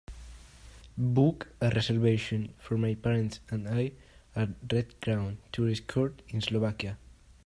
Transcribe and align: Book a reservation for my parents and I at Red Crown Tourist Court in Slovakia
Book 0.97 1.49
a 1.61 1.69
reservation 1.69 2.55
for 2.57 2.75
my 2.75 2.95
parents 2.95 3.39
and 3.51 3.67
I 3.67 3.91
at 4.35 4.49
Red 4.71 4.99
Crown 4.99 5.37
Tourist 5.51 5.85
Court 5.85 6.23
in 6.29 6.41
Slovakia 6.41 6.97